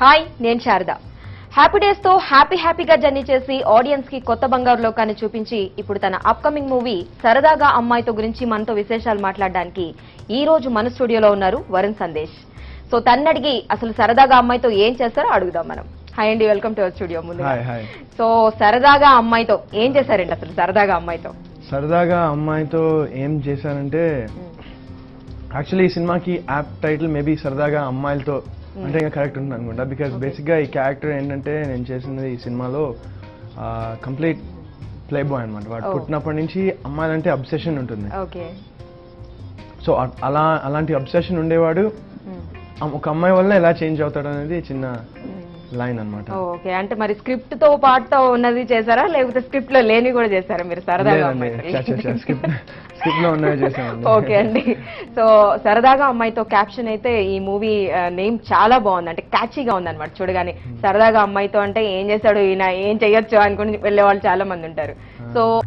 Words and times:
Hi 0.00 0.22
నేను 0.40 0.60
Sharada. 0.60 0.92
Happy 1.56 1.78
డేస్తో 1.78 2.10
happy 2.28 2.56
హ్యాపీగా 2.56 2.96
జర్నీ 2.96 3.22
చేసి 3.30 3.56
ఆడియన్స్కి 3.76 4.18
కొత్త 4.20 4.44
బంగారు 4.46 4.80
లోకాన్ని 4.82 5.14
చూపించి 5.20 5.58
ఇప్పుడు 5.78 5.98
తన 5.98 6.18
అప్కమింగ్ 6.26 6.70
మూవీ 6.72 6.94
సరదాగా 7.22 7.68
అమ్మాయితో 7.78 8.12
గురించి 8.12 8.44
మనతో 8.52 8.72
విశేషాలు 8.72 9.20
మాట్లాడడానికి 9.26 9.86
ఈ 10.38 10.44
రోజు 10.44 10.68
మన 10.76 10.88
స్టూడియోలో 10.88 11.30
ఉన్నారు 11.32 11.58
వరుణ్ 11.70 11.98
సందేశ్. 12.02 12.36
సో 12.90 12.98
తన్నడిగి 13.08 13.54
అసలు 13.74 13.92
సరదాగా 13.92 14.36
అమ్మాయితో 14.36 14.70
ఏం 14.84 14.92
చేస్తారో 15.00 15.28
అడుగుదాం 15.36 15.66
మనం. 15.72 15.84
హాయ్ 16.16 16.30
అండి 16.32 16.46
వెల్కమ్ 16.52 16.76
టు 16.76 16.82
అవర్ 16.84 16.94
స్టూడియో 16.98 17.20
ముందు 17.28 17.42
సో 18.18 18.26
సరదాగా 18.60 19.10
అమ్మాయితో 19.22 19.56
ఏం 19.82 19.90
చేశారండి 19.96 20.34
అసలు 20.38 20.52
సరదాగా 20.60 20.94
అమ్మాయితో? 21.00 21.32
సరదాగా 21.70 22.20
అమ్మాయితో 22.34 22.82
ఏం 23.24 23.34
చేశానంటే 23.46 24.04
యాక్చువల్లీ 25.56 25.86
ఈ 25.90 25.94
సినిమాకి 25.96 26.34
యాప్ 26.50 26.72
టైటిల్ 26.82 27.12
మేబీ 27.16 27.34
సరదాగా 27.44 27.80
అమ్మాయిలతో 27.92 28.36
అంటే 28.76 28.98
ఇంకా 28.98 29.08
కరెక్ట్ 29.08 29.38
ఉంటుంది 29.38 29.54
అనుకుంటా 29.54 29.84
బికాస్ 29.84 30.14
బేసిక్గా 30.14 30.58
ఈ 30.58 30.66
క్యారెక్టర్ 30.66 31.10
ఏంటంటే 31.10 31.64
నేను 31.66 31.84
చేసింది 31.90 32.34
ఈ 32.34 32.36
సినిమాలో 32.36 32.94
కంప్లీట్ 34.04 34.38
ప్లే 35.10 35.22
బాయ్ 35.22 35.42
అనమాట 35.42 35.68
వాడు 35.68 35.86
Oh. 35.86 35.94
పుట్టినప్పటి 35.94 36.36
నుంచి 36.36 36.74
అమ్మాయిలంటే 36.86 37.30
అబ్సెషన్ 37.30 37.78
ఉంటుంది. 37.78 38.10
సో 39.84 39.92
అలా 40.24 40.60
అలాంటి 40.64 40.94
అబ్సెషన్ 40.94 41.38
ఉండేవాడు. 41.38 41.92
ఆ- 42.82 42.86
ఒక 42.86 43.08
అమ్మాయి 43.08 43.34
వల్ల 43.34 43.52
ఎలా 43.52 43.70
చేంజ్ 43.70 44.02
అవుతాడు 44.02 44.28
అనేది 44.28 44.58
చిన్న 44.58 44.96
లైన్ 45.78 45.98
అనమాట 46.00 46.30
ఓకే. 46.32 46.72
అంటే 46.72 46.94
మరి 46.94 47.14
స్క్రిప్ట్తో 47.14 47.76
పాటుతో 47.76 48.18
ఉన్నది 48.30 48.62
చేశారా? 48.72 49.06
లేకపోతే 49.06 49.40
స్క్రిప్ట్లో 49.40 49.80
లేని 49.80 50.10
కూడా 50.12 50.28
చేశారా 50.28 50.64
మీరు? 50.64 50.80
సరదాగా 50.80 51.28
స్క్రిప్ట్లో 52.98 53.30
ఉన్నవి 53.32 53.68
ఓకే 54.14 54.34
అండి. 54.36 54.76
సో 55.16 55.24
సరదాగా 55.64 56.04
అమ్మాయితో 56.04 56.42
క్యాప్షన్ 56.42 56.88
అయితే 56.88 57.24
ఈ 57.24 57.38
మూవీ 57.38 57.90
నేమ్ 58.10 58.38
చాలా 58.52 58.78
బాగుంది. 58.78 59.10
అంటే 59.10 59.22
క్యాచీగా 59.22 59.74
ఉంది 59.74 59.88
అనమాట 59.88 60.10
చూడగానే 60.20 60.54
సరదాగా 60.82 61.20
అమ్మాయితో 61.20 61.58
అంటే 61.58 61.92
ఏం 61.98 62.10
చేశాడు 62.10 62.38
ఈయన 62.38 62.62
ఏం 62.62 62.96
చెయ్యొచ్చు 63.04 63.38
అనుకుని 63.38 63.76
వెళ్ళే 63.76 64.02
వాళ్ళు 64.02 64.22
చాలా 64.26 64.44
మంది 64.44 64.66
ఉంటారు. 64.66 64.96
సో 65.34 65.60